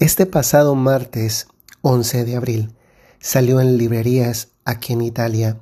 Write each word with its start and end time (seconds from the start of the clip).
Este 0.00 0.24
pasado 0.24 0.74
martes 0.76 1.46
11 1.82 2.24
de 2.24 2.34
abril 2.34 2.72
salió 3.18 3.60
en 3.60 3.76
librerías 3.76 4.48
aquí 4.64 4.94
en 4.94 5.02
Italia 5.02 5.60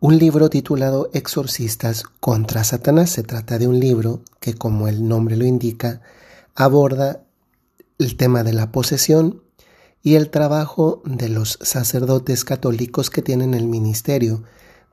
un 0.00 0.18
libro 0.18 0.50
titulado 0.50 1.08
Exorcistas 1.14 2.02
contra 2.20 2.62
Satanás. 2.62 3.08
Se 3.08 3.22
trata 3.22 3.58
de 3.58 3.68
un 3.68 3.80
libro 3.80 4.20
que, 4.38 4.52
como 4.52 4.86
el 4.86 5.08
nombre 5.08 5.34
lo 5.34 5.46
indica, 5.46 6.02
aborda 6.54 7.22
el 7.98 8.18
tema 8.18 8.42
de 8.44 8.52
la 8.52 8.70
posesión 8.70 9.42
y 10.02 10.16
el 10.16 10.28
trabajo 10.28 11.00
de 11.06 11.30
los 11.30 11.58
sacerdotes 11.62 12.44
católicos 12.44 13.08
que 13.08 13.22
tienen 13.22 13.54
el 13.54 13.66
ministerio 13.66 14.42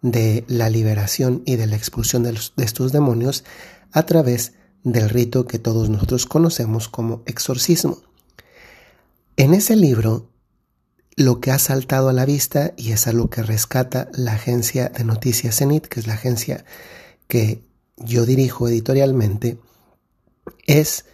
de 0.01 0.45
la 0.47 0.69
liberación 0.69 1.43
y 1.45 1.57
de 1.57 1.67
la 1.67 1.75
expulsión 1.75 2.23
de, 2.23 2.31
de 2.31 2.63
estos 2.63 2.93
demonios 2.93 3.43
a 3.91 4.03
través 4.03 4.53
del 4.85 5.09
rito 5.09 5.45
que 5.45 5.59
todos 5.59 5.89
nosotros 5.89 6.25
conocemos 6.25 6.87
como 6.87 7.21
exorcismo. 7.25 7.97
En 9.39 9.53
ese 9.53 9.75
libro, 9.75 10.31
lo 11.15 11.39
que 11.39 11.51
ha 11.51 11.59
saltado 11.59 12.09
a 12.09 12.13
la 12.13 12.25
vista, 12.25 12.73
y 12.75 12.91
es 12.91 13.05
a 13.05 13.13
lo 13.13 13.29
que 13.29 13.43
rescata 13.43 14.09
la 14.13 14.33
agencia 14.33 14.89
de 14.89 15.03
noticias 15.03 15.57
CENIT, 15.57 15.85
que 15.85 15.99
es 15.99 16.07
la 16.07 16.15
agencia 16.15 16.65
que 17.27 17.63
yo 17.97 18.25
dirijo 18.25 18.67
editorialmente, 18.67 19.59
es 20.65 21.05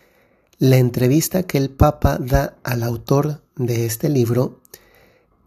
la 0.58 0.78
entrevista 0.78 1.44
que 1.44 1.58
el 1.58 1.70
Papa 1.70 2.18
da 2.18 2.56
al 2.64 2.84
autor 2.84 3.44
de 3.58 3.86
este 3.86 4.08
libro 4.08 4.62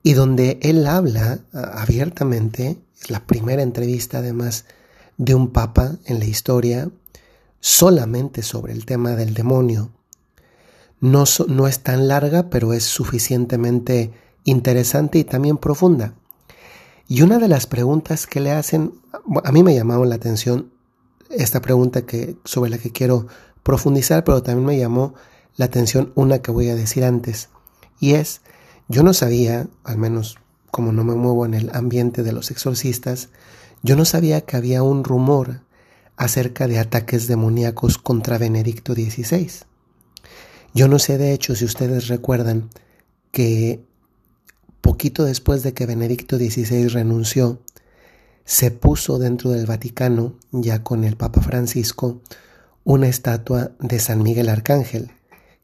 y 0.03 0.13
donde 0.13 0.59
él 0.61 0.87
habla 0.87 1.41
abiertamente, 1.55 2.77
es 3.01 3.09
la 3.09 3.27
primera 3.27 3.63
entrevista 3.63 4.19
además 4.19 4.67
de 5.17 5.35
un 5.35 5.51
Papa 5.51 5.97
en 6.05 6.19
la 6.19 6.27
historia, 6.27 6.91
solamente 7.59 8.43
sobre 8.43 8.75
el 8.75 8.85
tema 8.85 9.13
del 9.13 9.33
demonio 9.33 9.96
no, 11.01 11.25
es 11.25 11.83
tan 11.83 12.09
larga, 12.09 12.49
pero 12.49 12.73
es 12.73 12.85
suficientemente 12.85 14.13
interesante 14.45 15.19
y 15.19 15.25
también 15.25 15.59
profunda. 15.59 16.15
Y 17.09 17.23
una 17.23 17.39
de 17.39 17.49
las 17.49 17.67
preguntas 17.67 18.27
que 18.27 18.41
le 18.41 18.53
hacen, 18.53 18.95
a 19.45 19.53
mí 19.53 19.63
me 19.63 19.75
llamó 19.75 20.05
la 20.05 20.15
atención 20.15 20.73
esta 21.31 21.61
pregunta 21.61 22.03
que, 22.03 22.37
sobre 22.45 22.71
la 22.71 22.79
que 22.79 22.93
quiero 22.93 23.27
profundizar, 23.63 24.25
pero 24.25 24.43
también 24.43 24.67
me 24.67 24.79
llamó 24.79 25.15
la 25.57 25.67
atención 25.67 26.13
una 26.15 26.41
que 26.41 26.51
voy 26.51 26.69
a 26.69 26.75
decir 26.75 27.05
antes. 27.05 27.49
Y 28.01 28.15
es, 28.15 28.41
yo 28.89 29.03
no 29.03 29.13
sabía, 29.13 29.69
al 29.85 29.99
menos 29.99 30.39
como 30.71 30.93
no 30.93 31.05
me 31.05 31.15
muevo 31.15 31.47
en 31.47 31.55
el 31.55 31.71
ambiente 31.75 32.23
de 32.23 32.33
los 32.33 32.51
exorcistas, 32.51 33.31
yo 33.83 33.97
no 33.97 34.05
sabía 34.05 34.43
que 34.43 34.57
había 34.57 34.83
un 34.83 35.05
rumor 35.05 35.61
acerca 36.17 36.67
de 36.67 36.79
ataques 36.79 37.27
demoníacos 37.27 37.99
contra 37.99 38.39
Benedicto 38.39 38.95
XVI. 38.95 39.51
Yo 40.77 40.89
no 40.89 40.99
sé 40.99 41.17
de 41.17 41.33
hecho 41.33 41.55
si 41.55 41.65
ustedes 41.65 42.09
recuerdan 42.09 42.69
que 43.31 43.83
poquito 44.83 45.25
después 45.25 45.63
de 45.63 45.73
que 45.73 45.87
Benedicto 45.87 46.37
XVI 46.37 46.89
renunció, 46.89 47.63
se 48.45 48.71
puso 48.71 49.19
dentro 49.19 49.53
del 49.53 49.65
Vaticano, 49.65 50.35
ya 50.53 50.83
con 50.83 51.05
el 51.05 51.17
Papa 51.17 51.41
Francisco, 51.41 52.21
una 52.85 53.09
estatua 53.09 53.71
de 53.81 53.99
San 54.01 54.23
Miguel 54.23 54.51
Arcángel, 54.51 55.13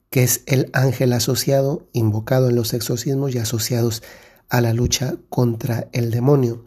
que 0.09 0.23
es 0.23 0.45
el 0.47 0.71
ángel 0.73 1.13
asociado, 1.13 1.87
invocado 1.93 2.49
en 2.49 2.57
los 2.57 2.73
exorcismos 2.73 3.35
y 3.35 3.39
asociados 3.39 4.03
a 4.49 4.63
la 4.63 4.73
lucha 4.73 5.17
contra 5.29 5.89
el 5.93 6.11
demonio. 6.11 6.65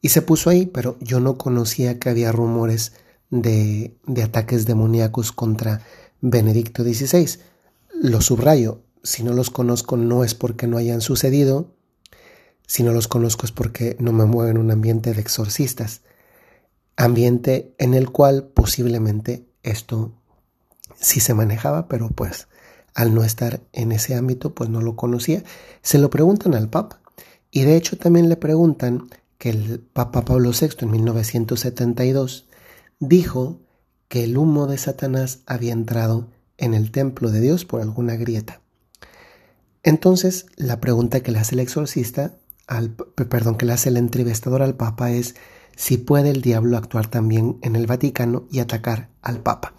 Y 0.00 0.10
se 0.10 0.22
puso 0.22 0.50
ahí, 0.50 0.66
pero 0.66 0.98
yo 1.00 1.18
no 1.18 1.36
conocía 1.36 1.98
que 1.98 2.10
había 2.10 2.30
rumores 2.30 2.92
de, 3.30 3.96
de 4.06 4.22
ataques 4.22 4.66
demoníacos 4.66 5.32
contra 5.32 5.80
Benedicto 6.20 6.84
XVI. 6.84 7.40
Lo 8.02 8.20
subrayo, 8.20 8.82
si 9.04 9.22
no 9.22 9.32
los 9.32 9.50
conozco 9.50 9.96
no 9.96 10.24
es 10.24 10.34
porque 10.34 10.66
no 10.66 10.76
hayan 10.76 11.00
sucedido, 11.00 11.76
si 12.66 12.82
no 12.82 12.92
los 12.92 13.06
conozco 13.06 13.46
es 13.46 13.52
porque 13.52 13.96
no 14.00 14.12
me 14.12 14.24
muevo 14.24 14.50
en 14.50 14.58
un 14.58 14.72
ambiente 14.72 15.14
de 15.14 15.20
exorcistas, 15.20 16.00
ambiente 16.96 17.76
en 17.78 17.94
el 17.94 18.10
cual 18.10 18.50
posiblemente 18.54 19.46
esto 19.62 20.10
sí 20.98 21.20
se 21.20 21.32
manejaba, 21.32 21.86
pero 21.86 22.08
pues 22.08 22.48
al 22.92 23.14
no 23.14 23.22
estar 23.22 23.60
en 23.72 23.92
ese 23.92 24.16
ámbito 24.16 24.52
pues 24.52 24.68
no 24.68 24.80
lo 24.80 24.96
conocía. 24.96 25.44
Se 25.80 25.98
lo 25.98 26.10
preguntan 26.10 26.56
al 26.56 26.68
Papa 26.68 27.00
y 27.52 27.62
de 27.62 27.76
hecho 27.76 27.98
también 27.98 28.28
le 28.28 28.36
preguntan 28.36 29.10
que 29.38 29.50
el 29.50 29.78
Papa 29.78 30.24
Pablo 30.24 30.50
VI 30.50 30.70
en 30.80 30.90
1972 30.90 32.48
dijo 32.98 33.60
que 34.08 34.24
el 34.24 34.36
humo 34.36 34.66
de 34.66 34.78
Satanás 34.78 35.42
había 35.46 35.72
entrado 35.72 36.26
en 36.58 36.74
el 36.74 36.90
templo 36.90 37.30
de 37.30 37.40
Dios 37.40 37.64
por 37.64 37.80
alguna 37.80 38.16
grieta. 38.16 38.60
Entonces, 39.82 40.46
la 40.56 40.80
pregunta 40.80 41.20
que 41.20 41.32
le 41.32 41.38
hace 41.38 41.54
el 41.54 41.60
exorcista, 41.60 42.36
al, 42.66 42.90
perdón, 42.90 43.56
que 43.56 43.66
le 43.66 43.72
hace 43.72 43.88
el 43.88 43.96
entrevistador 43.96 44.62
al 44.62 44.76
Papa 44.76 45.10
es 45.10 45.34
si 45.76 45.98
puede 45.98 46.30
el 46.30 46.42
diablo 46.42 46.76
actuar 46.76 47.08
también 47.08 47.58
en 47.62 47.76
el 47.76 47.86
Vaticano 47.86 48.46
y 48.50 48.60
atacar 48.60 49.08
al 49.22 49.40
Papa. 49.40 49.74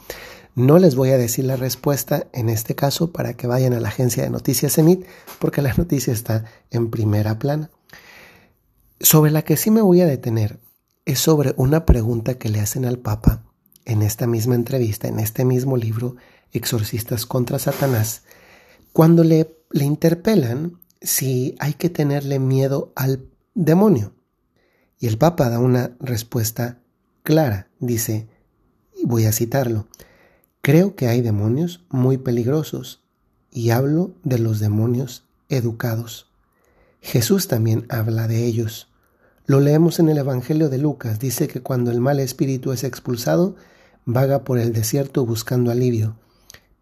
No 0.55 0.77
les 0.77 0.95
voy 0.95 1.09
a 1.09 1.17
decir 1.17 1.45
la 1.45 1.55
respuesta 1.55 2.27
en 2.31 2.49
este 2.49 2.75
caso 2.75 3.11
para 3.11 3.33
que 3.33 3.47
vayan 3.47 3.73
a 3.73 3.79
la 3.79 3.87
agencia 3.87 4.23
de 4.23 4.29
noticias 4.29 4.77
EMIT, 4.77 5.05
porque 5.39 5.61
la 5.61 5.73
noticia 5.73 6.13
está 6.13 6.45
en 6.69 6.91
primera 6.91 7.39
plana. 7.39 7.71
Sobre 8.99 9.31
la 9.31 9.41
que 9.41 9.57
sí 9.57 9.71
me 9.71 9.81
voy 9.81 10.01
a 10.01 10.05
detener 10.05 10.59
es 11.05 11.19
sobre 11.19 11.53
una 11.57 11.85
pregunta 11.85 12.35
que 12.35 12.49
le 12.49 12.59
hacen 12.59 12.85
al 12.85 12.99
Papa 12.99 13.43
en 13.85 14.01
esta 14.01 14.27
misma 14.27 14.55
entrevista, 14.55 15.07
en 15.07 15.19
este 15.19 15.43
mismo 15.43 15.75
libro, 15.75 16.15
Exorcistas 16.53 17.25
contra 17.25 17.59
Satanás, 17.59 18.21
cuando 18.93 19.23
le, 19.23 19.57
le 19.71 19.85
interpelan 19.85 20.79
si 21.01 21.55
hay 21.59 21.73
que 21.73 21.89
tenerle 21.89 22.39
miedo 22.39 22.93
al 22.95 23.25
demonio. 23.55 24.13
Y 24.99 25.07
el 25.07 25.17
Papa 25.17 25.49
da 25.49 25.59
una 25.59 25.97
respuesta 25.99 26.79
clara. 27.23 27.67
Dice, 27.79 28.29
y 28.95 29.05
voy 29.05 29.25
a 29.25 29.33
citarlo, 29.33 29.87
creo 30.61 30.95
que 30.95 31.07
hay 31.07 31.21
demonios 31.21 31.83
muy 31.89 32.17
peligrosos 32.17 33.03
y 33.51 33.71
hablo 33.71 34.13
de 34.23 34.39
los 34.39 34.59
demonios 34.59 35.25
educados. 35.49 36.27
Jesús 37.01 37.47
también 37.47 37.85
habla 37.89 38.27
de 38.27 38.45
ellos. 38.45 38.89
Lo 39.45 39.59
leemos 39.59 39.99
en 39.99 40.07
el 40.07 40.19
Evangelio 40.19 40.69
de 40.69 40.77
Lucas. 40.77 41.19
Dice 41.19 41.47
que 41.47 41.61
cuando 41.61 41.91
el 41.91 41.99
mal 41.99 42.19
espíritu 42.19 42.71
es 42.71 42.85
expulsado, 42.85 43.55
vaga 44.05 44.43
por 44.43 44.57
el 44.57 44.71
desierto 44.71 45.25
buscando 45.25 45.69
alivio 45.69 46.15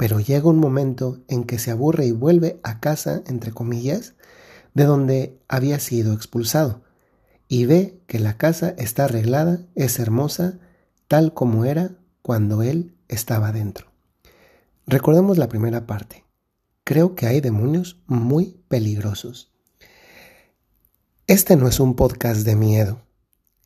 pero 0.02 0.20
llega 0.20 0.50
un 0.50 0.58
momento 0.58 1.20
en 1.28 1.44
que 1.44 1.60
se 1.60 1.70
aburre 1.70 2.08
y 2.08 2.12
vuelve 2.12 2.60
a 2.64 2.80
casa, 2.80 3.22
entre 3.28 3.52
comillas, 3.52 4.16
de 4.74 4.86
donde 4.86 5.40
había 5.48 5.80
sido 5.80 6.14
expulsado, 6.14 6.82
y 7.48 7.68
ve 7.68 8.02
que 8.08 8.18
la 8.18 8.36
casa 8.36 8.74
está 8.80 9.04
arreglada, 9.04 9.60
es 9.76 10.00
hermosa, 10.00 10.58
tal 11.08 11.36
como 11.36 11.66
era 11.66 11.92
cuando 12.24 12.64
él 12.64 12.96
estaba 13.10 13.52
dentro. 13.52 13.92
Recordemos 14.88 15.38
la 15.38 15.50
primera 15.50 15.86
parte. 15.86 16.26
Creo 16.84 17.14
que 17.14 17.28
hay 17.28 17.40
demonios 17.40 18.02
muy 18.08 18.60
peligrosos. 18.70 19.52
Este 21.28 21.56
no 21.58 21.68
es 21.68 21.80
un 21.80 21.96
podcast 21.96 22.42
de 22.42 22.56
miedo. 22.56 23.04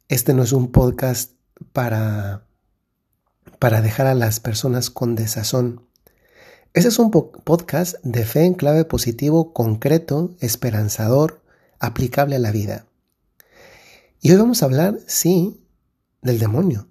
Este 0.09 0.34
no 0.34 0.44
es 0.44 0.52
un 0.52 0.73
podcast 0.73 1.31
para 1.72 2.46
para 3.57 3.81
dejar 3.81 4.07
a 4.07 4.16
las 4.16 4.41
personas 4.41 4.90
con 4.90 5.16
desazón. 5.16 5.84
Ese 6.75 6.89
es 6.89 6.99
un 6.99 7.09
podcast 7.09 7.95
de 8.03 8.25
fe 8.25 8.43
en 8.43 8.53
clave 8.53 8.83
positivo, 8.83 9.53
concreto, 9.53 10.35
esperanzador, 10.41 11.41
aplicable 11.79 12.35
a 12.35 12.39
la 12.39 12.51
vida. 12.51 12.85
Y 14.19 14.31
hoy 14.31 14.35
vamos 14.35 14.61
a 14.61 14.65
hablar, 14.65 14.99
sí, 15.07 15.61
del 16.21 16.37
demonio. 16.37 16.89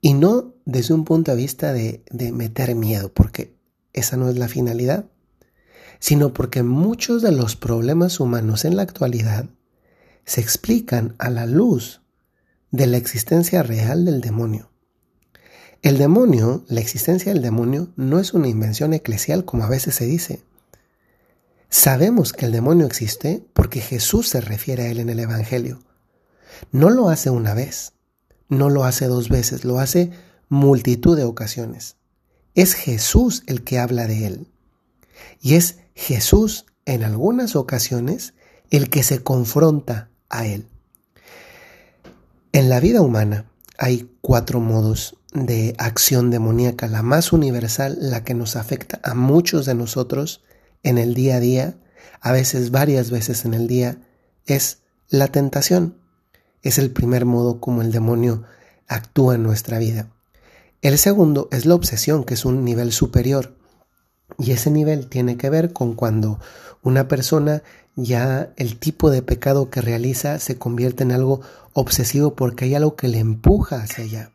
Y 0.00 0.14
no 0.14 0.54
desde 0.64 0.94
un 0.94 1.04
punto 1.04 1.32
de 1.32 1.36
vista 1.36 1.74
de, 1.74 2.02
de 2.10 2.32
meter 2.32 2.74
miedo, 2.74 3.12
porque 3.12 3.54
esa 3.92 4.16
no 4.16 4.30
es 4.30 4.38
la 4.38 4.48
finalidad, 4.48 5.04
sino 5.98 6.32
porque 6.32 6.62
muchos 6.62 7.20
de 7.20 7.32
los 7.32 7.56
problemas 7.56 8.20
humanos 8.20 8.64
en 8.64 8.76
la 8.76 8.84
actualidad 8.84 9.50
se 10.24 10.40
explican 10.40 11.14
a 11.18 11.28
la 11.28 11.44
luz 11.44 12.00
de 12.70 12.86
la 12.86 12.96
existencia 12.96 13.62
real 13.62 14.06
del 14.06 14.22
demonio. 14.22 14.71
El 15.82 15.98
demonio, 15.98 16.64
la 16.68 16.80
existencia 16.80 17.32
del 17.32 17.42
demonio, 17.42 17.88
no 17.96 18.20
es 18.20 18.34
una 18.34 18.46
invención 18.46 18.94
eclesial 18.94 19.44
como 19.44 19.64
a 19.64 19.68
veces 19.68 19.96
se 19.96 20.06
dice. 20.06 20.40
Sabemos 21.70 22.32
que 22.32 22.46
el 22.46 22.52
demonio 22.52 22.86
existe 22.86 23.44
porque 23.52 23.80
Jesús 23.80 24.28
se 24.28 24.40
refiere 24.40 24.84
a 24.84 24.90
él 24.92 25.00
en 25.00 25.08
el 25.08 25.18
Evangelio. 25.18 25.80
No 26.70 26.88
lo 26.88 27.08
hace 27.08 27.30
una 27.30 27.52
vez, 27.54 27.94
no 28.48 28.70
lo 28.70 28.84
hace 28.84 29.06
dos 29.06 29.28
veces, 29.28 29.64
lo 29.64 29.80
hace 29.80 30.12
multitud 30.48 31.16
de 31.16 31.24
ocasiones. 31.24 31.96
Es 32.54 32.74
Jesús 32.74 33.42
el 33.46 33.64
que 33.64 33.80
habla 33.80 34.06
de 34.06 34.26
él. 34.26 34.52
Y 35.40 35.54
es 35.54 35.78
Jesús 35.96 36.66
en 36.84 37.02
algunas 37.02 37.56
ocasiones 37.56 38.34
el 38.70 38.88
que 38.88 39.02
se 39.02 39.24
confronta 39.24 40.10
a 40.28 40.46
él. 40.46 40.68
En 42.52 42.68
la 42.68 42.78
vida 42.78 43.00
humana 43.00 43.46
hay 43.78 44.08
cuatro 44.20 44.60
modos 44.60 45.16
de 45.32 45.74
acción 45.78 46.30
demoníaca. 46.30 46.88
La 46.88 47.02
más 47.02 47.32
universal, 47.32 47.96
la 48.00 48.24
que 48.24 48.34
nos 48.34 48.56
afecta 48.56 49.00
a 49.02 49.14
muchos 49.14 49.66
de 49.66 49.74
nosotros, 49.74 50.42
en 50.82 50.98
el 50.98 51.14
día 51.14 51.36
a 51.36 51.40
día, 51.40 51.76
a 52.20 52.32
veces 52.32 52.70
varias 52.70 53.10
veces 53.10 53.44
en 53.44 53.54
el 53.54 53.66
día, 53.66 53.98
es 54.46 54.78
la 55.08 55.28
tentación. 55.28 55.96
Es 56.62 56.78
el 56.78 56.90
primer 56.90 57.24
modo 57.24 57.60
como 57.60 57.82
el 57.82 57.92
demonio 57.92 58.44
actúa 58.88 59.34
en 59.34 59.42
nuestra 59.42 59.78
vida. 59.78 60.10
El 60.80 60.98
segundo 60.98 61.48
es 61.50 61.66
la 61.66 61.74
obsesión, 61.74 62.24
que 62.24 62.34
es 62.34 62.44
un 62.44 62.64
nivel 62.64 62.92
superior. 62.92 63.56
Y 64.38 64.52
ese 64.52 64.70
nivel 64.70 65.08
tiene 65.08 65.36
que 65.36 65.50
ver 65.50 65.72
con 65.72 65.94
cuando 65.94 66.40
una 66.82 67.08
persona 67.08 67.62
ya 67.94 68.52
el 68.56 68.78
tipo 68.78 69.10
de 69.10 69.22
pecado 69.22 69.70
que 69.70 69.80
realiza 69.80 70.38
se 70.38 70.58
convierte 70.58 71.02
en 71.02 71.12
algo 71.12 71.40
obsesivo 71.72 72.34
porque 72.34 72.64
hay 72.64 72.74
algo 72.74 72.96
que 72.96 73.08
le 73.08 73.18
empuja 73.18 73.82
hacia 73.82 74.04
allá. 74.04 74.31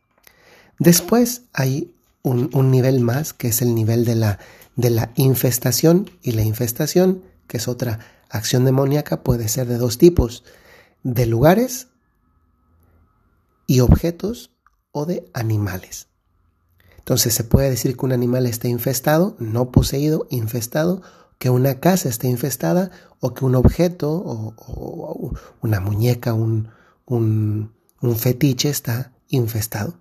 Después 0.79 1.43
hay 1.53 1.93
un, 2.21 2.71
nivel 2.71 2.99
más 2.99 3.33
que 3.33 3.47
es 3.47 3.61
el 3.61 3.73
nivel 3.73 4.05
de 4.05 4.15
la, 4.15 4.39
de 4.75 4.89
la 4.89 5.11
infestación 5.15 6.09
y 6.21 6.31
la 6.33 6.43
infestación, 6.43 7.23
que 7.47 7.57
es 7.57 7.67
otra 7.67 7.99
acción 8.29 8.65
demoníaca, 8.65 9.23
puede 9.23 9.47
ser 9.47 9.67
de 9.67 9.77
dos 9.77 9.97
tipos, 9.97 10.43
de 11.03 11.25
lugares 11.25 11.87
y 13.65 13.79
objetos 13.79 14.51
o 14.91 15.05
de 15.05 15.29
animales. 15.33 16.07
Entonces 16.97 17.33
se 17.33 17.43
puede 17.43 17.69
decir 17.69 17.95
que 17.95 18.05
un 18.05 18.11
animal 18.11 18.45
está 18.45 18.67
infestado, 18.67 19.35
no 19.39 19.71
poseído, 19.71 20.27
infestado, 20.29 21.01
que 21.39 21.49
una 21.49 21.79
casa 21.79 22.09
esté 22.09 22.27
infestada 22.27 22.91
o 23.19 23.33
que 23.33 23.45
un 23.45 23.55
objeto 23.55 24.11
o, 24.11 25.33
una 25.61 25.79
muñeca, 25.79 26.33
un, 26.33 26.69
un, 27.05 27.73
un 28.01 28.15
fetiche 28.17 28.69
está 28.69 29.13
infestado. 29.29 29.99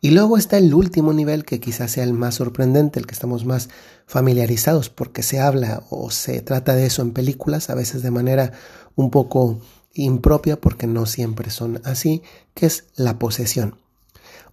Y 0.00 0.10
luego 0.10 0.36
está 0.36 0.58
el 0.58 0.74
último 0.74 1.12
nivel 1.12 1.44
que 1.44 1.60
quizás 1.60 1.92
sea 1.92 2.04
el 2.04 2.12
más 2.12 2.36
sorprendente, 2.36 3.00
el 3.00 3.06
que 3.06 3.14
estamos 3.14 3.44
más 3.44 3.68
familiarizados 4.06 4.90
porque 4.90 5.22
se 5.22 5.40
habla 5.40 5.82
o 5.90 6.10
se 6.10 6.40
trata 6.40 6.74
de 6.74 6.86
eso 6.86 7.02
en 7.02 7.12
películas, 7.12 7.70
a 7.70 7.74
veces 7.74 8.02
de 8.02 8.10
manera 8.10 8.52
un 8.94 9.10
poco 9.10 9.60
impropia 9.94 10.60
porque 10.60 10.86
no 10.86 11.06
siempre 11.06 11.50
son 11.50 11.80
así, 11.84 12.22
que 12.54 12.66
es 12.66 12.86
la 12.96 13.18
posesión. 13.18 13.76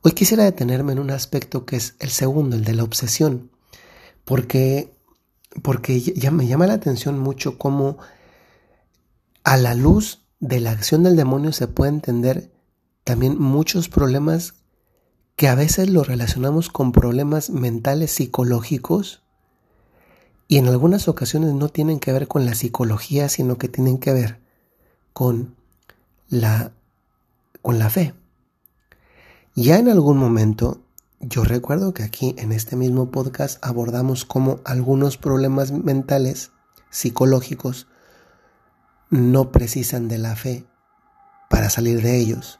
Hoy 0.01 0.11
quisiera 0.11 0.43
detenerme 0.43 0.93
en 0.93 0.99
un 0.99 1.11
aspecto 1.11 1.65
que 1.65 1.77
es 1.77 1.95
el 1.99 2.09
segundo, 2.09 2.55
el 2.55 2.63
de 2.63 2.73
la 2.73 2.83
obsesión, 2.83 3.51
porque, 4.23 4.93
porque 5.63 5.99
ya 5.99 6.31
me 6.31 6.47
llama 6.47 6.67
la 6.67 6.73
atención 6.73 7.19
mucho 7.19 7.57
cómo 7.57 7.97
a 9.43 9.57
la 9.57 9.73
luz 9.75 10.25
de 10.39 10.59
la 10.59 10.71
acción 10.71 11.03
del 11.03 11.15
demonio 11.15 11.53
se 11.53 11.67
puede 11.67 11.91
entender 11.91 12.51
también 13.03 13.39
muchos 13.39 13.87
problemas 13.87 14.55
que 15.35 15.47
a 15.49 15.55
veces 15.55 15.89
lo 15.89 16.03
relacionamos 16.03 16.69
con 16.69 16.91
problemas 16.91 17.49
mentales 17.49 18.11
psicológicos 18.11 19.21
y 20.47 20.57
en 20.57 20.67
algunas 20.67 21.07
ocasiones 21.07 21.53
no 21.53 21.69
tienen 21.69 21.99
que 21.99 22.13
ver 22.13 22.27
con 22.27 22.45
la 22.45 22.55
psicología, 22.55 23.29
sino 23.29 23.57
que 23.57 23.67
tienen 23.67 23.97
que 23.97 24.13
ver 24.13 24.39
con 25.11 25.55
la, 26.29 26.71
con 27.61 27.79
la 27.79 27.89
fe. 27.89 28.13
Ya 29.55 29.79
en 29.79 29.89
algún 29.89 30.17
momento, 30.17 30.81
yo 31.19 31.43
recuerdo 31.43 31.93
que 31.93 32.03
aquí 32.03 32.35
en 32.37 32.51
este 32.51 32.75
mismo 32.75 33.09
podcast 33.09 33.57
abordamos 33.65 34.25
cómo 34.25 34.59
algunos 34.65 35.17
problemas 35.17 35.71
mentales, 35.71 36.51
psicológicos, 36.91 37.87
no 39.09 39.51
precisan 39.51 40.07
de 40.07 40.17
la 40.17 40.35
fe 40.35 40.65
para 41.49 41.69
salir 41.69 42.01
de 42.01 42.17
ellos. 42.17 42.59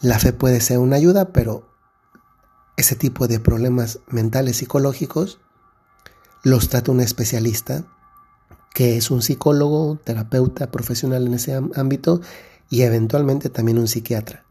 La 0.00 0.18
fe 0.18 0.32
puede 0.32 0.60
ser 0.60 0.78
una 0.78 0.96
ayuda, 0.96 1.32
pero 1.32 1.68
ese 2.76 2.94
tipo 2.94 3.26
de 3.26 3.40
problemas 3.40 3.98
mentales 4.08 4.58
psicológicos 4.58 5.40
los 6.44 6.68
trata 6.68 6.92
un 6.92 7.00
especialista 7.00 7.84
que 8.72 8.96
es 8.96 9.10
un 9.10 9.22
psicólogo, 9.22 9.98
terapeuta 10.04 10.70
profesional 10.70 11.26
en 11.26 11.34
ese 11.34 11.60
ámbito 11.74 12.20
y 12.70 12.82
eventualmente 12.82 13.50
también 13.50 13.78
un 13.78 13.88
psiquiatra. 13.88 14.44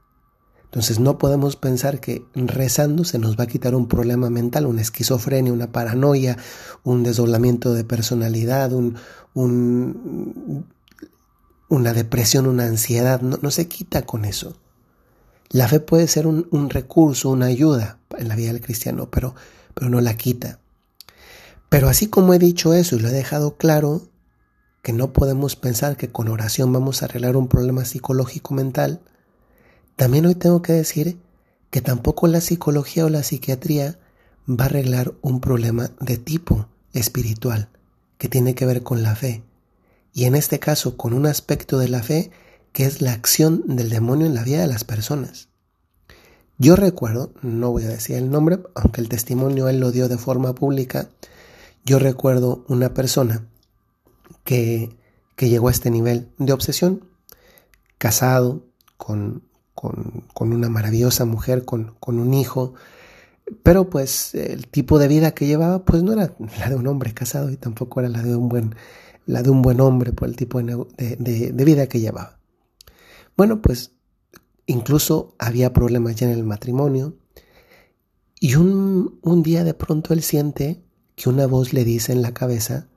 Entonces 0.66 1.00
no 1.00 1.18
podemos 1.18 1.56
pensar 1.56 2.02
que 2.02 2.26
rezando 2.36 3.06
se 3.06 3.20
nos 3.20 3.40
va 3.40 3.46
a 3.46 3.48
quitar 3.48 3.74
un 3.74 3.88
problema 3.88 4.30
mental, 4.30 4.66
una 4.66 4.82
esquizofrenia, 4.82 5.54
una 5.54 5.72
paranoia, 5.72 6.36
un 6.84 7.04
desdoblamiento 7.04 7.74
de 7.74 7.86
personalidad, 7.86 8.74
un, 8.74 8.98
una 11.70 11.94
depresión, 11.94 12.48
una 12.48 12.66
ansiedad. 12.66 13.22
No, 13.22 13.40
no 13.42 13.50
se 13.50 13.70
quita 13.70 14.02
con 14.02 14.26
eso. 14.26 14.58
La 15.50 15.68
fe 15.68 15.80
puede 15.80 16.08
ser 16.08 16.28
un, 16.28 16.70
recurso, 16.70 17.30
una 17.30 17.46
ayuda 17.46 18.00
en 18.18 18.28
la 18.28 18.36
vida 18.36 18.52
del 18.52 18.62
cristiano, 18.62 19.10
pero, 19.10 19.34
pero 19.74 19.90
no 19.90 20.02
la 20.02 20.18
quita. 20.18 20.60
Pero 21.70 21.90
así 21.90 22.08
como 22.08 22.34
he 22.34 22.40
dicho 22.40 22.74
eso 22.74 22.96
y 22.96 23.00
lo 23.00 23.08
he 23.08 23.14
dejado 23.14 23.58
claro, 23.58 24.08
que 24.82 24.94
no 24.94 25.12
podemos 25.14 25.56
pensar 25.56 25.98
que 25.98 26.12
con 26.12 26.30
oración 26.30 26.72
vamos 26.72 27.02
a 27.02 27.06
arreglar 27.06 27.36
un 27.38 27.48
problema 27.48 27.86
psicológico 27.86 28.54
mental, 28.54 29.02
también 29.96 30.26
hoy 30.26 30.36
tengo 30.36 30.62
que 30.62 30.74
decir 30.74 31.18
que 31.70 31.82
tampoco 31.82 32.28
la 32.28 32.42
psicología 32.42 33.06
o 33.06 33.10
la 33.10 33.24
psiquiatría 33.24 34.00
va 34.50 34.66
a 34.66 34.68
arreglar 34.68 35.14
un 35.22 35.42
problema 35.42 35.92
de 36.00 36.18
tipo 36.18 36.70
espiritual, 36.94 37.70
que 38.18 38.30
tiene 38.30 38.56
que 38.56 38.66
ver 38.66 38.84
con 38.84 39.04
la 39.04 39.16
fe. 39.16 39.44
Y 40.14 40.26
en 40.26 40.36
este 40.36 40.60
caso 40.60 40.98
con 40.98 41.14
un 41.14 41.26
aspecto 41.26 41.80
de 41.80 41.90
la 41.90 42.02
fe 42.02 42.32
que 42.77 42.85
es 42.85 43.01
la 43.01 43.13
acción 43.13 43.63
del 43.65 43.89
demonio 43.89 44.27
en 44.27 44.35
la 44.35 44.44
vida 44.44 44.62
de 44.62 44.68
las 44.68 44.83
personas. 44.83 45.50
Yo 46.59 46.75
recuerdo, 46.75 47.33
no 47.41 47.71
voy 47.71 47.85
a 47.85 47.89
decir 47.89 48.18
el 48.18 48.29
nombre, 48.29 48.59
aunque 48.75 49.01
el 49.01 49.09
testimonio 49.09 49.68
él 49.68 49.79
lo 49.79 49.91
dio 49.91 50.07
de 50.07 50.19
forma 50.19 50.53
pública, 50.53 51.09
yo 51.85 51.97
recuerdo 51.97 52.65
una 52.68 52.94
persona 52.94 53.47
que, 54.44 54.95
que 55.35 55.50
llegó 55.50 55.69
a 55.69 55.71
este 55.71 55.89
nivel 55.89 56.29
de 56.38 56.53
obsesión, 56.53 57.01
casado, 57.97 58.62
con, 58.95 59.41
con, 59.74 60.25
con 60.35 60.53
una 60.53 60.69
maravillosa 60.69 61.25
mujer, 61.25 61.65
con, 61.65 61.95
con, 62.00 62.19
un 62.19 62.35
hijo, 62.35 62.75
pero 63.63 63.89
pues 63.89 64.35
el 64.35 64.68
tipo 64.68 65.00
de 65.00 65.07
vida 65.07 65.31
que 65.31 65.47
llevaba 65.47 65.83
pues 65.83 66.03
no 66.03 66.13
era 66.13 66.35
la 66.59 66.69
de 66.69 66.75
un 66.75 66.85
hombre 66.85 67.12
casado 67.15 67.50
y 67.50 67.57
tampoco 67.57 68.01
era 68.01 68.09
la 68.09 68.21
de 68.21 68.35
un 68.35 68.50
buen, 68.50 68.75
la 69.25 69.41
de 69.41 69.50
un 69.50 69.63
buen 69.63 69.81
hombre 69.81 70.13
por 70.13 70.27
el 70.27 70.35
tipo 70.35 70.62
de, 70.62 70.85
de, 71.18 71.51
de 71.51 71.65
vida 71.65 71.88
que 71.88 72.00
llevaba. 72.00 72.37
Bueno, 73.38 73.62
pues 73.62 73.92
incluso 74.66 75.36
había 75.38 75.72
problemas 75.72 76.16
ya 76.16 76.25
en 76.25 76.34
el 76.34 76.44
matrimonio. 76.44 77.16
Y 78.39 78.56
un, 78.56 79.19
un, 79.22 79.44
día 79.44 79.63
de 79.63 79.75
pronto 79.75 80.13
él 80.13 80.24
siente 80.24 80.84
que 81.16 81.30
una 81.30 81.45
voz 81.45 81.72
le 81.72 81.86
dice 81.86 82.12
en 82.12 82.24
la 82.24 82.34
cabeza 82.34 82.88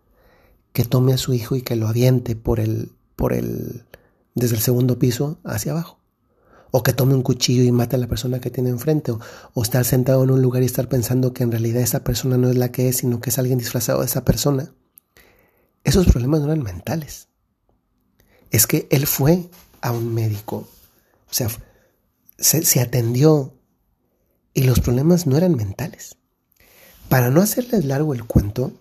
que 0.72 0.84
tome 0.84 1.12
a 1.12 1.18
su 1.18 1.34
hijo 1.34 1.56
y 1.56 1.62
que 1.62 1.76
lo 1.76 1.88
aviente 1.88 2.36
por 2.36 2.58
el, 2.58 2.92
por 3.16 3.32
el, 3.34 3.84
desde 4.34 4.56
el 4.56 4.62
segundo 4.62 4.98
piso 4.98 5.38
hacia 5.44 5.72
abajo. 5.72 5.98
O 6.70 6.82
que 6.82 6.92
tome 6.92 7.14
un 7.14 7.22
cuchillo 7.22 7.62
y 7.62 7.72
mate 7.72 7.96
a 7.96 7.98
la 7.98 8.06
persona 8.06 8.40
que 8.40 8.50
tiene 8.50 8.70
enfrente. 8.70 9.12
O, 9.12 9.20
o 9.52 9.62
estar 9.62 9.84
sentado 9.84 10.24
en 10.24 10.30
un 10.30 10.40
lugar 10.40 10.62
y 10.62 10.66
estar 10.66 10.88
pensando 10.88 11.34
que 11.34 11.42
en 11.42 11.50
realidad 11.50 11.82
esa 11.82 12.02
persona 12.02 12.38
no 12.38 12.48
es 12.48 12.56
la 12.56 12.72
que 12.72 12.88
es, 12.88 12.98
sino 12.98 13.20
que 13.20 13.28
es 13.28 13.38
alguien 13.38 13.58
disfrazado 13.58 14.00
de 14.00 14.06
esa 14.06 14.24
persona. 14.24 14.72
Esos 15.84 16.06
problemas 16.06 16.40
no 16.40 16.46
eran 16.46 16.62
mentales. 16.62 17.28
Es 18.50 18.66
que 18.66 18.86
él 18.90 19.06
fue 19.06 19.48
a 19.80 19.92
un 19.92 20.14
médico. 20.14 20.68
O 21.30 21.32
sea, 21.32 21.48
se, 22.38 22.80
atendió 22.80 23.54
y 24.54 24.62
los 24.62 24.80
problemas 24.80 25.26
no 25.26 25.36
eran 25.36 25.54
mentales. 25.54 26.16
Para 27.08 27.30
no 27.30 27.40
hacerles 27.40 27.84
largo 27.84 28.14
el 28.14 28.24
cuento, 28.24 28.72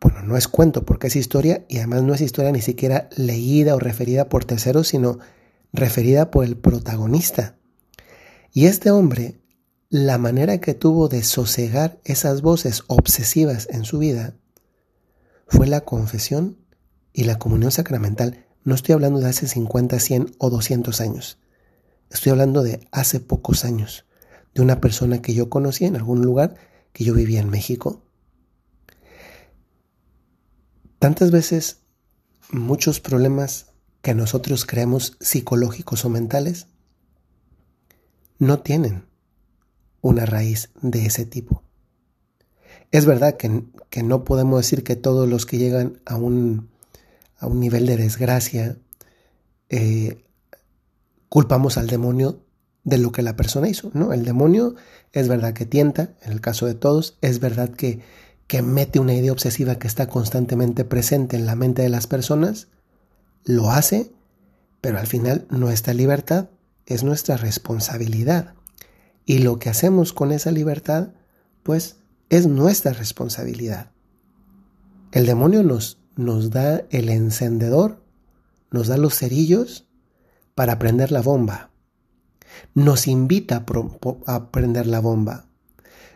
bueno, 0.00 0.22
no 0.22 0.36
es 0.36 0.48
cuento 0.48 0.84
porque 0.84 1.08
es 1.08 1.16
historia 1.16 1.64
y 1.68 1.78
además 1.78 2.02
no 2.02 2.14
es 2.14 2.20
historia 2.20 2.52
ni 2.52 2.60
siquiera 2.60 3.08
leída 3.16 3.74
o 3.74 3.78
referida 3.78 4.28
por 4.28 4.44
terceros, 4.44 4.88
sino 4.88 5.18
referida 5.72 6.30
por 6.30 6.44
el 6.44 6.56
protagonista. 6.56 7.56
Y 8.52 8.66
este 8.66 8.90
hombre, 8.90 9.40
la 9.88 10.18
manera 10.18 10.58
que 10.58 10.74
tuvo 10.74 11.08
de 11.08 11.22
sosegar 11.22 12.00
esas 12.04 12.42
voces 12.42 12.84
obsesivas 12.86 13.68
en 13.70 13.84
su 13.84 13.98
vida 13.98 14.34
fue 15.46 15.66
la 15.66 15.82
confesión 15.82 16.58
y 17.12 17.24
la 17.24 17.38
comunión 17.38 17.70
sacramental. 17.70 18.43
No 18.64 18.74
estoy 18.74 18.94
hablando 18.94 19.20
de 19.20 19.28
hace 19.28 19.46
50, 19.46 20.00
100 20.00 20.36
o 20.38 20.48
200 20.48 21.00
años. 21.02 21.38
Estoy 22.10 22.32
hablando 22.32 22.62
de 22.62 22.88
hace 22.92 23.20
pocos 23.20 23.64
años, 23.64 24.06
de 24.54 24.62
una 24.62 24.80
persona 24.80 25.20
que 25.20 25.34
yo 25.34 25.50
conocí 25.50 25.84
en 25.84 25.96
algún 25.96 26.22
lugar 26.22 26.54
que 26.92 27.04
yo 27.04 27.12
vivía 27.12 27.40
en 27.40 27.50
México. 27.50 28.02
Tantas 30.98 31.30
veces 31.30 31.80
muchos 32.50 33.00
problemas 33.00 33.72
que 34.00 34.14
nosotros 34.14 34.64
creemos 34.64 35.16
psicológicos 35.20 36.04
o 36.06 36.08
mentales 36.08 36.68
no 38.38 38.60
tienen 38.60 39.06
una 40.00 40.24
raíz 40.24 40.70
de 40.80 41.04
ese 41.04 41.26
tipo. 41.26 41.62
Es 42.90 43.04
verdad 43.04 43.36
que, 43.36 43.64
que 43.90 44.02
no 44.02 44.24
podemos 44.24 44.60
decir 44.60 44.84
que 44.84 44.96
todos 44.96 45.28
los 45.28 45.44
que 45.44 45.58
llegan 45.58 46.00
a 46.06 46.16
un 46.16 46.73
a 47.44 47.46
un 47.46 47.60
nivel 47.60 47.86
de 47.86 47.96
desgracia, 47.96 48.76
eh, 49.68 50.24
culpamos 51.28 51.76
al 51.76 51.86
demonio 51.86 52.40
de 52.84 52.98
lo 52.98 53.12
que 53.12 53.22
la 53.22 53.36
persona 53.36 53.68
hizo. 53.68 53.90
¿no? 53.92 54.12
El 54.12 54.24
demonio 54.24 54.74
es 55.12 55.28
verdad 55.28 55.52
que 55.52 55.66
tienta, 55.66 56.14
en 56.22 56.32
el 56.32 56.40
caso 56.40 56.66
de 56.66 56.74
todos, 56.74 57.18
es 57.20 57.40
verdad 57.40 57.70
que, 57.70 58.00
que 58.46 58.62
mete 58.62 58.98
una 58.98 59.14
idea 59.14 59.32
obsesiva 59.32 59.78
que 59.78 59.86
está 59.86 60.08
constantemente 60.08 60.84
presente 60.84 61.36
en 61.36 61.46
la 61.46 61.54
mente 61.54 61.82
de 61.82 61.90
las 61.90 62.06
personas, 62.06 62.68
lo 63.44 63.70
hace, 63.70 64.10
pero 64.80 64.98
al 64.98 65.06
final 65.06 65.46
nuestra 65.50 65.92
libertad 65.92 66.48
es 66.86 67.04
nuestra 67.04 67.36
responsabilidad. 67.36 68.54
Y 69.26 69.38
lo 69.38 69.58
que 69.58 69.70
hacemos 69.70 70.12
con 70.12 70.32
esa 70.32 70.50
libertad, 70.50 71.08
pues 71.62 71.96
es 72.30 72.46
nuestra 72.46 72.92
responsabilidad. 72.92 73.90
El 75.12 75.26
demonio 75.26 75.62
nos, 75.62 75.98
nos 76.16 76.50
da 76.50 76.84
el 76.90 77.08
encendedor, 77.08 78.02
nos 78.70 78.88
da 78.88 78.96
los 78.96 79.14
cerillos 79.14 79.86
para 80.54 80.78
prender 80.78 81.12
la 81.12 81.22
bomba. 81.22 81.70
Nos 82.74 83.06
invita 83.06 83.64
a, 84.26 84.50
prender 84.50 84.86
la 84.86 85.00
bomba. 85.00 85.46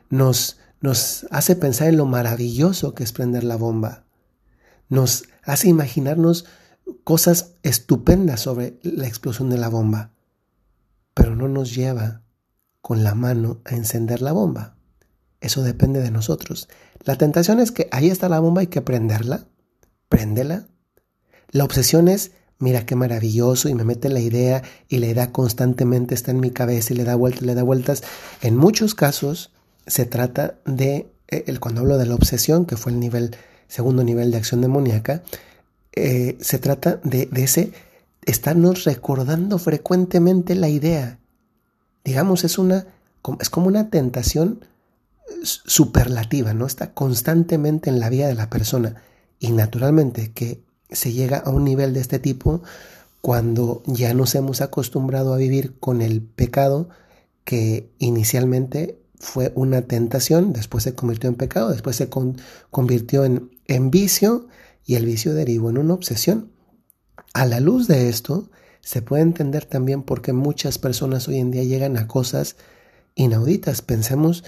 Nos, 0.08 0.58
nos 0.80 1.26
hace 1.30 1.56
pensar 1.56 1.88
en 1.88 1.96
lo 1.96 2.06
maravilloso 2.06 2.94
que 2.94 3.04
es 3.04 3.12
prender 3.12 3.44
la 3.44 3.56
bomba. 3.56 4.04
Nos 4.88 5.24
hace 5.42 5.68
imaginarnos 5.68 6.46
cosas 7.04 7.54
estupendas 7.62 8.40
sobre 8.40 8.78
la 8.82 9.06
explosión 9.06 9.50
de 9.50 9.58
la 9.58 9.68
bomba, 9.68 10.12
pero 11.14 11.34
no 11.34 11.48
nos 11.48 11.74
lleva 11.74 12.22
con 12.80 13.04
la 13.04 13.14
mano 13.14 13.60
a 13.64 13.74
encender 13.74 14.22
la 14.22 14.32
bomba. 14.32 14.76
Eso 15.40 15.62
depende 15.62 16.00
de 16.00 16.10
nosotros. 16.10 16.68
La 17.04 17.16
tentación 17.16 17.60
es 17.60 17.72
que 17.72 17.88
ahí 17.92 18.08
está 18.10 18.28
la 18.28 18.40
bomba, 18.40 18.62
hay 18.62 18.66
que 18.68 18.82
prenderla. 18.82 19.46
Préndela. 20.08 20.68
La 21.50 21.64
obsesión 21.64 22.08
es, 22.08 22.32
mira 22.58 22.86
qué 22.86 22.96
maravilloso, 22.96 23.68
y 23.68 23.74
me 23.74 23.84
mete 23.84 24.08
la 24.08 24.20
idea, 24.20 24.62
y 24.88 24.98
la 24.98 25.06
idea 25.06 25.32
constantemente 25.32 26.14
está 26.14 26.30
en 26.30 26.40
mi 26.40 26.50
cabeza 26.50 26.92
y 26.92 26.96
le 26.96 27.04
da 27.04 27.14
vueltas, 27.14 27.42
le 27.42 27.54
da 27.54 27.62
vueltas. 27.62 28.02
En 28.42 28.56
muchos 28.56 28.94
casos 28.94 29.52
se 29.86 30.04
trata 30.04 30.58
de, 30.64 31.10
eh, 31.28 31.44
el, 31.46 31.60
cuando 31.60 31.80
hablo 31.80 31.98
de 31.98 32.06
la 32.06 32.14
obsesión, 32.14 32.66
que 32.66 32.76
fue 32.76 32.92
el 32.92 33.00
nivel, 33.00 33.36
segundo 33.66 34.04
nivel 34.04 34.30
de 34.30 34.38
acción 34.38 34.60
demoníaca, 34.60 35.22
eh, 35.92 36.36
se 36.40 36.58
trata 36.58 37.00
de, 37.02 37.26
de 37.26 37.44
ese 37.44 37.72
estarnos 38.26 38.84
recordando 38.84 39.58
frecuentemente 39.58 40.54
la 40.54 40.68
idea. 40.68 41.18
Digamos, 42.04 42.44
es 42.44 42.58
una, 42.58 42.86
es 43.40 43.50
como 43.50 43.68
una 43.68 43.88
tentación 43.88 44.64
superlativa, 45.42 46.52
¿no? 46.52 46.66
Está 46.66 46.92
constantemente 46.92 47.90
en 47.90 48.00
la 48.00 48.10
vida 48.10 48.28
de 48.28 48.34
la 48.34 48.50
persona. 48.50 49.02
Y 49.38 49.52
naturalmente 49.52 50.32
que 50.32 50.60
se 50.90 51.12
llega 51.12 51.38
a 51.38 51.50
un 51.50 51.64
nivel 51.64 51.94
de 51.94 52.00
este 52.00 52.18
tipo 52.18 52.62
cuando 53.20 53.82
ya 53.86 54.14
nos 54.14 54.34
hemos 54.34 54.60
acostumbrado 54.60 55.34
a 55.34 55.38
vivir 55.38 55.78
con 55.78 56.02
el 56.02 56.22
pecado 56.22 56.88
que 57.44 57.90
inicialmente 57.98 58.98
fue 59.18 59.52
una 59.54 59.82
tentación, 59.82 60.52
después 60.52 60.84
se 60.84 60.94
convirtió 60.94 61.28
en 61.28 61.34
pecado, 61.34 61.70
después 61.70 61.96
se 61.96 62.08
convirtió 62.70 63.24
en, 63.24 63.50
en 63.66 63.90
vicio 63.90 64.46
y 64.86 64.94
el 64.94 65.06
vicio 65.06 65.34
derivó 65.34 65.70
en 65.70 65.78
una 65.78 65.94
obsesión. 65.94 66.52
A 67.34 67.44
la 67.46 67.60
luz 67.60 67.88
de 67.88 68.08
esto, 68.08 68.48
se 68.80 69.02
puede 69.02 69.22
entender 69.22 69.64
también 69.64 70.02
por 70.02 70.22
qué 70.22 70.32
muchas 70.32 70.78
personas 70.78 71.28
hoy 71.28 71.38
en 71.38 71.50
día 71.50 71.64
llegan 71.64 71.96
a 71.96 72.06
cosas 72.06 72.56
inauditas. 73.16 73.82
Pensemos 73.82 74.44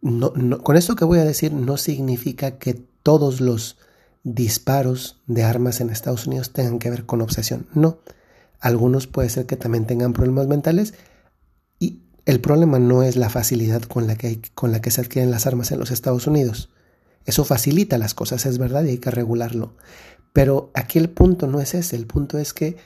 no, 0.00 0.32
con 0.62 0.76
esto 0.76 0.96
que 0.96 1.04
voy 1.04 1.18
a 1.18 1.24
decir 1.24 1.52
no 1.52 1.76
significa 1.76 2.58
que 2.58 2.74
todos 3.02 3.40
los 3.40 3.76
disparos 4.22 5.20
de 5.26 5.42
armas 5.42 5.80
en 5.80 5.90
Estados 5.90 6.26
Unidos 6.26 6.52
tengan 6.52 6.78
que 6.78 6.90
ver 6.90 7.06
con 7.06 7.20
obsesión. 7.20 7.66
No. 7.74 7.98
Algunos 8.60 9.06
puede 9.06 9.30
ser 9.30 9.46
que 9.46 9.56
también 9.56 9.86
tengan 9.86 10.12
problemas 10.12 10.46
mentales 10.46 10.94
y 11.78 12.02
el 12.26 12.40
problema 12.40 12.78
no 12.78 13.02
es 13.02 13.16
la 13.16 13.30
facilidad 13.30 13.82
con 13.82 14.06
la 14.06 14.16
que, 14.16 14.40
con 14.54 14.72
la 14.72 14.80
que 14.80 14.90
se 14.90 15.00
adquieren 15.00 15.30
las 15.30 15.46
armas 15.46 15.72
en 15.72 15.78
los 15.78 15.90
Estados 15.90 16.26
Unidos. 16.26 16.70
Eso 17.24 17.44
facilita 17.44 17.98
las 17.98 18.14
cosas, 18.14 18.46
es 18.46 18.58
verdad, 18.58 18.84
y 18.84 18.90
hay 18.90 18.98
que 18.98 19.10
regularlo. 19.10 19.74
Pero 20.32 20.70
aquí 20.74 20.98
el 20.98 21.10
punto 21.10 21.46
no 21.46 21.60
es 21.60 21.74
ese, 21.74 21.96
el 21.96 22.06
punto 22.06 22.38
es 22.38 22.52
que 22.52 22.76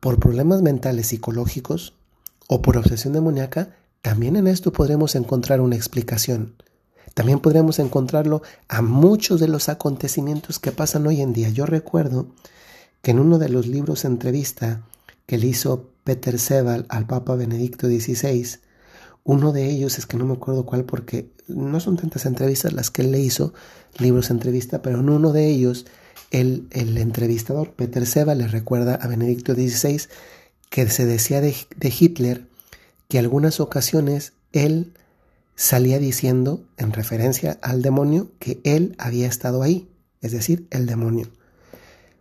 por 0.00 0.18
problemas 0.18 0.62
mentales 0.62 1.08
psicológicos 1.08 1.94
o 2.46 2.60
por 2.62 2.76
obsesión 2.76 3.14
demoníaca 3.14 3.76
también 4.02 4.36
en 4.36 4.46
esto 4.46 4.72
podremos 4.72 5.14
encontrar 5.14 5.62
una 5.62 5.76
explicación. 5.76 6.56
También 7.14 7.38
podremos 7.38 7.78
encontrarlo 7.78 8.42
a 8.68 8.82
muchos 8.82 9.40
de 9.40 9.48
los 9.48 9.68
acontecimientos 9.68 10.58
que 10.58 10.72
pasan 10.72 11.06
hoy 11.06 11.20
en 11.20 11.32
día. 11.32 11.48
Yo 11.48 11.64
recuerdo 11.64 12.26
que 13.02 13.12
en 13.12 13.20
uno 13.20 13.38
de 13.38 13.48
los 13.48 13.66
libros 13.66 14.04
entrevista 14.04 14.82
que 15.26 15.38
le 15.38 15.46
hizo 15.46 15.90
Peter 16.02 16.38
Sebal 16.38 16.86
al 16.88 17.06
Papa 17.06 17.36
Benedicto 17.36 17.86
XVI, 17.86 18.58
uno 19.22 19.52
de 19.52 19.70
ellos 19.70 19.98
es 19.98 20.06
que 20.06 20.16
no 20.16 20.26
me 20.26 20.34
acuerdo 20.34 20.66
cuál 20.66 20.84
porque 20.84 21.30
no 21.46 21.80
son 21.80 21.96
tantas 21.96 22.26
entrevistas 22.26 22.72
las 22.72 22.90
que 22.90 23.02
él 23.02 23.12
le 23.12 23.20
hizo, 23.20 23.54
libros 23.98 24.30
entrevista, 24.30 24.82
pero 24.82 25.00
en 25.00 25.08
uno 25.08 25.32
de 25.32 25.48
ellos 25.48 25.86
el, 26.30 26.66
el 26.70 26.98
entrevistador 26.98 27.72
Peter 27.72 28.06
Sebal 28.06 28.38
le 28.38 28.48
recuerda 28.48 28.96
a 28.96 29.06
Benedicto 29.06 29.54
XVI 29.54 30.02
que 30.68 30.88
se 30.88 31.06
decía 31.06 31.40
de, 31.40 31.54
de 31.76 31.94
Hitler 31.96 32.46
que 33.08 33.18
algunas 33.18 33.60
ocasiones 33.60 34.32
él 34.52 34.92
salía 35.56 35.98
diciendo, 35.98 36.64
en 36.76 36.92
referencia 36.92 37.58
al 37.62 37.82
demonio, 37.82 38.32
que 38.38 38.60
él 38.64 38.94
había 38.98 39.26
estado 39.26 39.62
ahí, 39.62 39.88
es 40.20 40.32
decir, 40.32 40.66
el 40.70 40.86
demonio. 40.86 41.28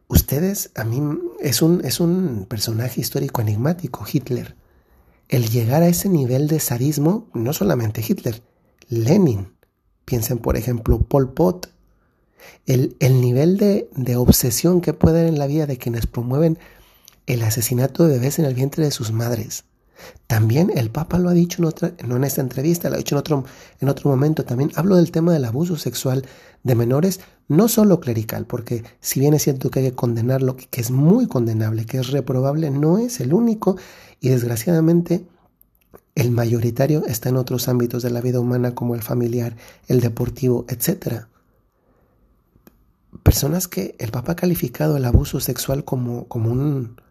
Ustedes, 0.08 0.72
a 0.76 0.84
mí, 0.84 1.02
es 1.40 1.62
un, 1.62 1.84
es 1.84 2.00
un 2.00 2.46
personaje 2.48 3.02
histórico 3.02 3.42
enigmático, 3.42 4.06
Hitler. 4.12 4.56
El 5.30 5.50
llegar 5.50 5.82
a 5.82 5.88
ese 5.88 6.10
nivel 6.10 6.48
de 6.48 6.60
sadismo, 6.60 7.30
no 7.34 7.54
solamente 7.54 8.04
Hitler, 8.08 8.44
Lenin, 8.90 9.54
piensen 10.06 10.38
por 10.38 10.58
ejemplo 10.58 11.00
Pol 11.00 11.34
Pot, 11.34 11.70
el, 12.66 12.96
el 13.00 13.22
nivel 13.22 13.58
de, 13.58 13.90
de 13.96 14.16
obsesión 14.18 14.82
que 14.82 14.94
puede 14.94 15.22
haber 15.22 15.34
en 15.34 15.40
la 15.40 15.48
vida 15.48 15.66
de 15.66 15.78
quienes 15.78 16.08
promueven 16.08 16.60
el 17.26 17.42
asesinato 17.42 18.04
de 18.04 18.16
bebés 18.16 18.38
en 18.38 18.46
el 18.46 18.54
vientre 18.54 18.84
de 18.84 18.92
sus 18.92 19.12
madres, 19.12 19.64
también 20.28 20.72
el 20.76 20.90
Papa 20.90 21.20
lo 21.20 21.30
ha 21.30 21.34
dicho 21.34 21.62
en 21.62 21.66
otra, 21.66 21.94
no 22.06 22.16
en 22.16 22.24
esta 22.24 22.42
entrevista, 22.42 22.90
lo 22.90 22.96
ha 22.96 22.98
dicho 22.98 23.16
en 23.16 23.20
otro, 23.20 23.46
en 23.80 23.90
otro 23.90 24.10
momento 24.10 24.44
también. 24.46 24.72
Hablo 24.76 24.96
del 24.96 25.12
tema 25.12 25.34
del 25.34 25.46
abuso 25.46 25.78
sexual 25.78 26.26
de 26.64 26.76
menores, 26.76 27.20
no 27.48 27.68
solo 27.68 28.00
clerical, 28.00 28.46
porque 28.46 28.84
si 29.02 29.20
bien 29.20 29.34
es 29.34 29.44
cierto 29.44 29.70
que 29.70 29.80
hay 29.80 29.90
que 29.90 29.96
condenarlo, 29.96 30.56
que 30.56 30.82
es 30.82 30.92
muy 30.92 31.28
condenable, 31.28 31.86
que 31.86 32.00
es 32.00 32.12
reprobable, 32.12 32.72
no 32.72 32.98
es 32.98 33.20
el 33.20 33.34
único 33.34 33.78
y 34.22 34.30
desgraciadamente 34.30 35.26
el 36.16 36.32
mayoritario 36.32 37.06
está 37.06 37.30
en 37.30 37.38
otros 37.38 37.68
ámbitos 37.68 38.04
de 38.04 38.12
la 38.12 38.22
vida 38.22 38.40
humana 38.40 38.76
como 38.76 38.96
el 38.96 39.02
familiar, 39.02 39.56
el 39.88 40.00
deportivo, 40.00 40.66
etc. 40.70 41.26
Personas 43.24 43.68
que 43.68 43.96
el 44.00 44.12
Papa 44.12 44.34
ha 44.34 44.36
calificado 44.36 44.98
el 44.98 45.06
abuso 45.06 45.40
sexual 45.40 45.84
como, 45.84 46.28
como 46.28 46.52
un, 46.52 47.02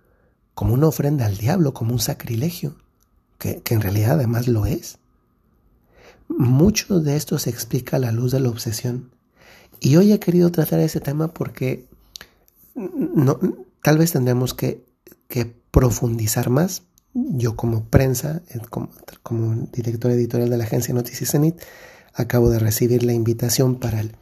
como 0.54 0.74
una 0.74 0.86
ofrenda 0.86 1.26
al 1.26 1.36
diablo, 1.36 1.74
como 1.74 1.92
un 1.92 1.98
sacrilegio, 1.98 2.76
que, 3.42 3.74
en 3.74 3.80
realidad 3.80 4.12
además 4.12 4.46
lo 4.46 4.66
es. 4.66 4.98
Mucho 6.28 7.00
de 7.00 7.16
esto 7.16 7.38
se 7.38 7.50
explica 7.50 7.96
a 7.96 8.00
la 8.00 8.12
luz 8.12 8.32
de 8.32 8.40
la 8.40 8.48
obsesión. 8.48 9.10
Y 9.80 9.96
hoy 9.96 10.12
he 10.12 10.20
querido 10.20 10.52
tratar 10.52 10.78
ese 10.80 11.00
tema 11.00 11.34
porque 11.34 11.86
no, 12.74 13.38
tal 13.82 13.98
vez 13.98 14.12
tendremos 14.12 14.54
que, 14.54 14.84
profundizar 15.70 16.50
más. 16.50 16.82
Yo 17.14 17.56
como 17.56 17.84
prensa, 17.84 18.42
eh, 18.50 18.58
como, 18.68 18.90
como, 19.22 19.66
director 19.72 20.10
editorial 20.10 20.50
de 20.50 20.58
la 20.58 20.64
agencia 20.64 20.94
Noticias 20.94 21.30
Zenit, 21.30 21.60
acabo 22.14 22.50
de 22.50 22.58
recibir 22.58 23.02
la 23.02 23.14
invitación 23.14 23.76
para 23.76 24.00
el, 24.00 24.14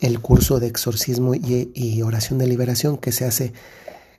el 0.00 0.20
curso 0.20 0.58
de 0.58 0.66
exorcismo 0.66 1.34
y, 1.34 1.70
y, 1.74 2.02
oración 2.02 2.38
de 2.38 2.48
liberación 2.48 2.98
que 2.98 3.12
se 3.12 3.24
hace 3.24 3.52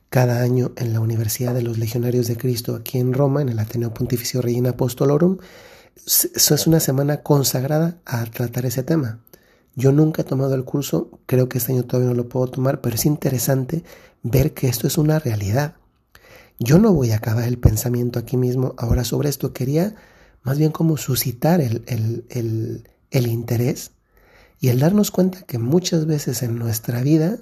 cada 0.09 0.41
año 0.41 0.71
en 0.75 0.93
la 0.93 0.99
Universidad 0.99 1.53
de 1.53 1.61
los 1.61 1.77
Legionarios 1.77 2.27
de 2.27 2.37
Cristo 2.37 2.75
aquí 2.75 2.97
en 2.97 3.13
Roma, 3.13 3.41
en 3.41 3.49
el 3.49 3.59
Ateneo 3.59 3.93
Pontificio 3.93 4.41
Regina 4.41 4.71
Apostolorum. 4.71 5.37
Eso 6.05 6.55
es 6.55 6.67
una 6.67 6.79
semana 6.79 7.21
consagrada 7.21 7.99
a 8.05 8.25
tratar 8.25 8.65
ese 8.65 8.83
tema. 8.83 9.19
Yo 9.75 9.91
nunca 9.91 10.23
he 10.23 10.25
tomado 10.25 10.55
el 10.55 10.65
curso, 10.65 11.19
creo 11.25 11.47
que 11.47 11.59
este 11.59 11.73
año 11.73 11.83
todavía 11.83 12.09
no 12.09 12.15
lo 12.15 12.27
puedo 12.27 12.47
tomar, 12.47 12.81
pero 12.81 12.95
es 12.95 13.05
interesante 13.05 13.83
ver 14.23 14.53
que 14.53 14.67
esto 14.67 14.87
es 14.87 14.97
una 14.97 15.19
realidad. 15.19 15.75
Yo 16.57 16.79
no 16.79 16.91
voy 16.91 17.11
a 17.11 17.17
acabar 17.17 17.47
el 17.47 17.59
pensamiento 17.59 18.19
aquí 18.19 18.35
mismo 18.35 18.73
ahora 18.77 19.03
sobre 19.03 19.29
esto, 19.29 19.53
quería 19.53 19.95
más 20.41 20.57
bien 20.57 20.71
como 20.71 20.97
suscitar 20.97 21.61
el, 21.61 21.83
el, 21.87 22.89
el 23.11 23.27
interés 23.27 23.91
y 24.59 24.69
el 24.69 24.79
darnos 24.79 25.11
cuenta 25.11 25.43
que 25.43 25.59
muchas 25.59 26.05
veces 26.05 26.43
en 26.43 26.57
nuestra 26.57 27.01
vida 27.01 27.37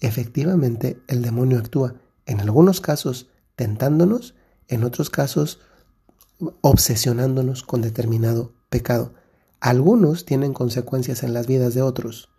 efectivamente 0.00 0.98
el 1.08 1.22
demonio 1.22 1.58
actúa 1.58 1.94
en 2.26 2.40
algunos 2.40 2.80
casos 2.80 3.28
tentándonos, 3.56 4.34
en 4.68 4.84
otros 4.84 5.10
casos 5.10 5.60
obsesionándonos 6.60 7.62
con 7.62 7.82
determinado 7.82 8.52
pecado. 8.68 9.14
Algunos 9.60 10.24
tienen 10.24 10.52
consecuencias 10.52 11.22
en 11.22 11.32
las 11.32 11.46
vidas 11.46 11.74
de 11.74 11.82
otros, 11.82 12.30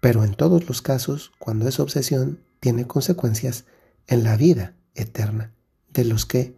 pero 0.00 0.24
en 0.24 0.34
todos 0.34 0.68
los 0.68 0.82
casos, 0.82 1.32
cuando 1.38 1.68
es 1.68 1.80
obsesión, 1.80 2.40
tiene 2.60 2.86
consecuencias 2.86 3.64
en 4.06 4.24
la 4.24 4.36
vida 4.36 4.74
eterna 4.94 5.54
de 5.92 6.04
los 6.04 6.26
que 6.26 6.56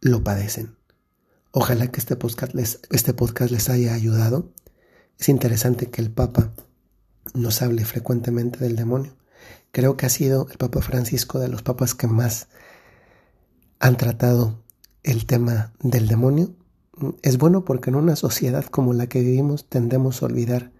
lo 0.00 0.24
padecen. 0.24 0.76
Ojalá 1.52 1.88
que 1.88 1.98
este 1.98 2.16
podcast 2.16 2.54
les, 2.54 2.80
este 2.90 3.12
podcast 3.12 3.50
les 3.50 3.68
haya 3.68 3.92
ayudado. 3.92 4.52
Es 5.18 5.28
interesante 5.28 5.90
que 5.90 6.00
el 6.00 6.10
Papa 6.10 6.52
nos 7.34 7.60
hable 7.60 7.84
frecuentemente 7.84 8.58
del 8.60 8.76
demonio. 8.76 9.16
Creo 9.72 9.96
que 9.96 10.06
ha 10.06 10.10
sido 10.10 10.46
el 10.50 10.58
Papa 10.58 10.80
Francisco 10.82 11.38
de 11.38 11.48
los 11.48 11.62
papas 11.62 11.94
que 11.94 12.06
más 12.06 12.48
han 13.78 13.96
tratado 13.96 14.58
el 15.02 15.26
tema 15.26 15.72
del 15.80 16.08
demonio. 16.08 16.54
Es 17.22 17.38
bueno 17.38 17.64
porque 17.64 17.90
en 17.90 17.96
una 17.96 18.16
sociedad 18.16 18.64
como 18.66 18.92
la 18.92 19.06
que 19.06 19.20
vivimos 19.20 19.68
tendemos 19.68 20.22
a 20.22 20.26
olvidar 20.26 20.72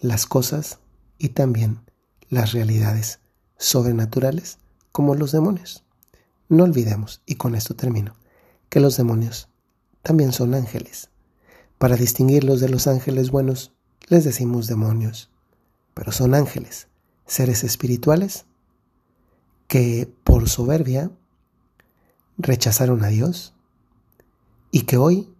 las 0.00 0.26
cosas 0.26 0.78
y 1.18 1.30
también 1.30 1.80
las 2.28 2.52
realidades 2.52 3.20
sobrenaturales 3.58 4.58
como 4.92 5.14
los 5.14 5.32
demonios. 5.32 5.84
No 6.48 6.64
olvidemos, 6.64 7.22
y 7.26 7.34
con 7.34 7.54
esto 7.54 7.76
termino, 7.76 8.16
que 8.68 8.80
los 8.80 8.96
demonios 8.96 9.48
también 10.02 10.32
son 10.32 10.54
ángeles. 10.54 11.10
Para 11.78 11.96
distinguirlos 11.96 12.60
de 12.60 12.68
los 12.68 12.86
ángeles 12.86 13.30
buenos, 13.30 13.72
les 14.08 14.24
decimos 14.24 14.66
demonios, 14.66 15.30
pero 15.94 16.12
son 16.12 16.34
ángeles, 16.34 16.88
seres 17.30 17.62
espirituales 17.62 18.44
que 19.68 20.12
por 20.24 20.48
soberbia 20.48 21.12
rechazaron 22.38 23.04
a 23.04 23.08
Dios 23.08 23.54
y 24.72 24.82
que 24.82 24.96
hoy, 24.96 25.32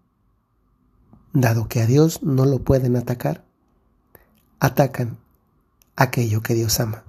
dado 1.33 1.67
que 1.67 1.81
a 1.81 1.87
Dios 1.87 2.23
no 2.23 2.47
lo 2.47 2.61
pueden 2.61 2.97
atacar, 2.97 3.45
atacan 4.61 5.19
aquello 5.97 6.43
que 6.43 6.55
Dios 6.55 6.79
ama. 6.79 7.05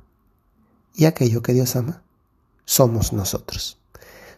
Y 0.96 1.06
aquello 1.06 1.44
que 1.44 1.54
Dios 1.54 1.76
ama 1.76 2.02
somos 2.66 3.14
nosotros. 3.14 3.78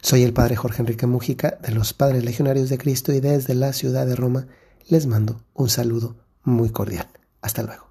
Soy 0.02 0.24
el 0.24 0.34
Padre 0.34 0.58
Jorge 0.58 0.82
Enrique 0.82 1.08
Mujica 1.08 1.58
de 1.62 1.72
los 1.72 1.94
Padres 1.94 2.26
Legionarios 2.26 2.70
de 2.70 2.78
Cristo 2.78 3.14
y 3.14 3.22
desde 3.22 3.56
la 3.56 3.72
ciudad 3.72 4.06
de 4.06 4.16
Roma 4.16 4.48
les 4.90 5.08
mando 5.08 5.42
un 5.54 5.70
saludo 5.70 6.18
muy 6.44 6.70
cordial. 6.70 7.08
Hasta 7.42 7.64
luego. 7.64 7.82